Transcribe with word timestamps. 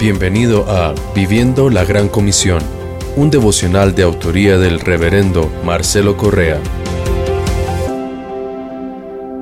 Bienvenido 0.00 0.64
a 0.66 0.94
Viviendo 1.14 1.68
la 1.68 1.84
Gran 1.84 2.08
Comisión, 2.08 2.62
un 3.16 3.28
devocional 3.28 3.94
de 3.94 4.02
autoría 4.02 4.56
del 4.56 4.80
reverendo 4.80 5.52
Marcelo 5.62 6.16
Correa. 6.16 6.58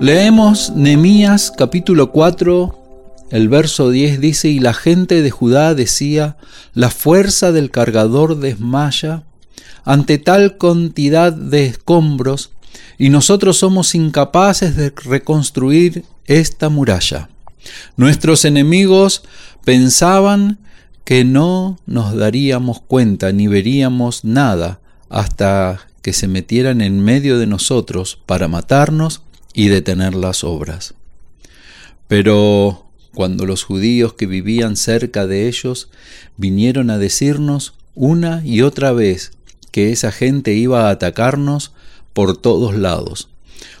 Leemos 0.00 0.70
Nehemías 0.74 1.52
capítulo 1.54 2.10
4, 2.10 3.26
el 3.32 3.50
verso 3.50 3.90
10 3.90 4.18
dice, 4.18 4.48
y 4.48 4.58
la 4.58 4.72
gente 4.72 5.20
de 5.20 5.30
Judá 5.30 5.74
decía, 5.74 6.38
la 6.72 6.88
fuerza 6.88 7.52
del 7.52 7.70
cargador 7.70 8.38
desmaya 8.38 9.24
ante 9.84 10.16
tal 10.16 10.56
cantidad 10.56 11.34
de 11.34 11.66
escombros, 11.66 12.52
y 12.96 13.10
nosotros 13.10 13.58
somos 13.58 13.94
incapaces 13.94 14.74
de 14.74 14.88
reconstruir 15.04 16.06
esta 16.24 16.70
muralla. 16.70 17.28
Nuestros 17.96 18.44
enemigos 18.44 19.22
pensaban 19.64 20.58
que 21.04 21.24
no 21.24 21.78
nos 21.86 22.16
daríamos 22.16 22.80
cuenta 22.80 23.32
ni 23.32 23.46
veríamos 23.46 24.24
nada 24.24 24.80
hasta 25.08 25.86
que 26.02 26.12
se 26.12 26.28
metieran 26.28 26.80
en 26.80 27.00
medio 27.00 27.38
de 27.38 27.46
nosotros 27.46 28.18
para 28.26 28.48
matarnos 28.48 29.22
y 29.54 29.68
detener 29.68 30.14
las 30.14 30.44
obras. 30.44 30.94
Pero 32.08 32.86
cuando 33.14 33.46
los 33.46 33.64
judíos 33.64 34.12
que 34.12 34.26
vivían 34.26 34.76
cerca 34.76 35.26
de 35.26 35.48
ellos 35.48 35.88
vinieron 36.36 36.90
a 36.90 36.98
decirnos 36.98 37.74
una 37.94 38.42
y 38.44 38.62
otra 38.62 38.92
vez 38.92 39.32
que 39.72 39.90
esa 39.90 40.12
gente 40.12 40.54
iba 40.54 40.88
a 40.88 40.90
atacarnos 40.90 41.72
por 42.12 42.36
todos 42.36 42.74
lados, 42.74 43.28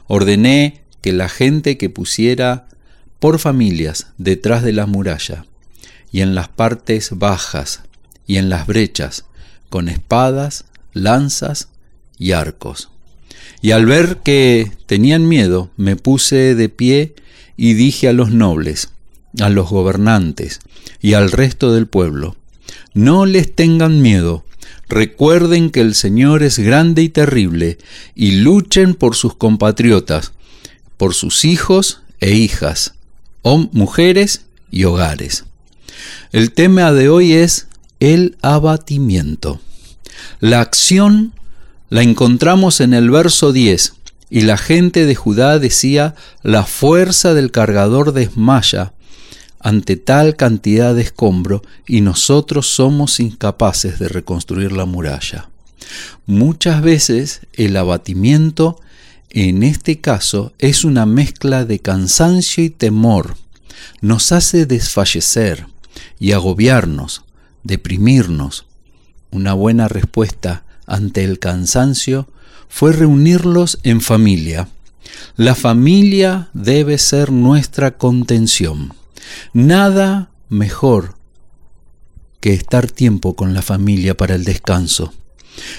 ordené 0.06 0.82
que 1.02 1.12
la 1.12 1.28
gente 1.28 1.76
que 1.76 1.90
pusiera 1.90 2.66
por 3.18 3.38
familias 3.38 4.08
detrás 4.18 4.62
de 4.62 4.72
la 4.72 4.86
muralla, 4.86 5.44
y 6.12 6.20
en 6.20 6.34
las 6.34 6.48
partes 6.48 7.10
bajas, 7.12 7.82
y 8.26 8.36
en 8.36 8.48
las 8.48 8.66
brechas, 8.66 9.24
con 9.68 9.88
espadas, 9.88 10.64
lanzas 10.92 11.68
y 12.18 12.32
arcos. 12.32 12.90
Y 13.62 13.70
al 13.72 13.86
ver 13.86 14.18
que 14.18 14.70
tenían 14.86 15.28
miedo, 15.28 15.70
me 15.76 15.96
puse 15.96 16.54
de 16.54 16.68
pie 16.68 17.14
y 17.56 17.74
dije 17.74 18.08
a 18.08 18.12
los 18.12 18.30
nobles, 18.30 18.90
a 19.40 19.48
los 19.48 19.68
gobernantes 19.68 20.60
y 21.00 21.14
al 21.14 21.30
resto 21.30 21.72
del 21.72 21.86
pueblo, 21.86 22.36
no 22.94 23.26
les 23.26 23.54
tengan 23.54 24.00
miedo, 24.02 24.44
recuerden 24.88 25.70
que 25.70 25.80
el 25.80 25.94
Señor 25.94 26.42
es 26.42 26.58
grande 26.58 27.02
y 27.02 27.08
terrible, 27.08 27.78
y 28.14 28.32
luchen 28.36 28.94
por 28.94 29.14
sus 29.14 29.34
compatriotas, 29.34 30.32
por 30.96 31.14
sus 31.14 31.44
hijos 31.44 32.02
e 32.20 32.34
hijas, 32.34 32.94
mujeres 33.72 34.46
y 34.70 34.84
hogares. 34.84 35.44
El 36.32 36.52
tema 36.52 36.92
de 36.92 37.08
hoy 37.08 37.32
es 37.32 37.68
el 38.00 38.36
abatimiento. 38.42 39.60
La 40.40 40.60
acción 40.60 41.32
la 41.88 42.02
encontramos 42.02 42.80
en 42.80 42.92
el 42.92 43.10
verso 43.10 43.52
10, 43.52 43.94
y 44.28 44.40
la 44.40 44.56
gente 44.56 45.06
de 45.06 45.14
Judá 45.14 45.60
decía, 45.60 46.16
la 46.42 46.64
fuerza 46.64 47.32
del 47.34 47.52
cargador 47.52 48.12
desmaya 48.12 48.92
ante 49.60 49.96
tal 49.96 50.34
cantidad 50.34 50.94
de 50.94 51.02
escombro, 51.02 51.62
y 51.86 52.00
nosotros 52.00 52.66
somos 52.66 53.20
incapaces 53.20 54.00
de 54.00 54.08
reconstruir 54.08 54.72
la 54.72 54.84
muralla. 54.84 55.48
Muchas 56.26 56.82
veces 56.82 57.42
el 57.52 57.76
abatimiento 57.76 58.80
en 59.36 59.62
este 59.62 60.00
caso 60.00 60.54
es 60.58 60.82
una 60.82 61.04
mezcla 61.04 61.66
de 61.66 61.78
cansancio 61.78 62.64
y 62.64 62.70
temor. 62.70 63.36
Nos 64.00 64.32
hace 64.32 64.64
desfallecer 64.64 65.66
y 66.18 66.32
agobiarnos, 66.32 67.22
deprimirnos. 67.62 68.64
Una 69.30 69.52
buena 69.52 69.88
respuesta 69.88 70.64
ante 70.86 71.22
el 71.22 71.38
cansancio 71.38 72.26
fue 72.70 72.92
reunirlos 72.92 73.78
en 73.82 74.00
familia. 74.00 74.68
La 75.36 75.54
familia 75.54 76.48
debe 76.54 76.96
ser 76.96 77.30
nuestra 77.30 77.98
contención. 77.98 78.94
Nada 79.52 80.30
mejor 80.48 81.18
que 82.40 82.54
estar 82.54 82.90
tiempo 82.90 83.36
con 83.36 83.52
la 83.52 83.60
familia 83.60 84.16
para 84.16 84.34
el 84.34 84.44
descanso. 84.44 85.12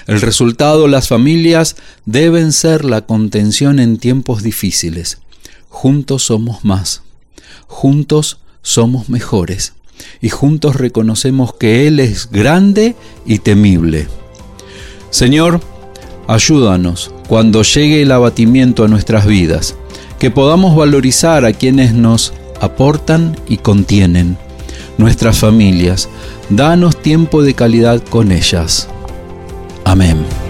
El 0.06 0.20
resultado, 0.20 0.88
las 0.88 1.08
familias 1.08 1.76
deben 2.06 2.52
ser 2.52 2.84
la 2.84 3.02
contención 3.02 3.78
en 3.78 3.98
tiempos 3.98 4.42
difíciles. 4.42 5.18
Juntos 5.68 6.24
somos 6.24 6.64
más, 6.64 7.02
juntos 7.66 8.38
somos 8.62 9.08
mejores 9.08 9.74
y 10.20 10.28
juntos 10.28 10.76
reconocemos 10.76 11.54
que 11.54 11.86
Él 11.86 12.00
es 12.00 12.30
grande 12.30 12.96
y 13.26 13.38
temible. 13.38 14.08
Señor, 15.10 15.60
ayúdanos 16.26 17.12
cuando 17.28 17.62
llegue 17.62 18.02
el 18.02 18.12
abatimiento 18.12 18.84
a 18.84 18.88
nuestras 18.88 19.26
vidas, 19.26 19.74
que 20.18 20.30
podamos 20.30 20.76
valorizar 20.76 21.44
a 21.44 21.52
quienes 21.52 21.94
nos 21.94 22.32
aportan 22.60 23.36
y 23.48 23.58
contienen, 23.58 24.36
nuestras 24.98 25.38
familias, 25.38 26.08
danos 26.50 27.00
tiempo 27.00 27.42
de 27.42 27.54
calidad 27.54 28.02
con 28.02 28.32
ellas. 28.32 28.88
Amen. 29.88 30.47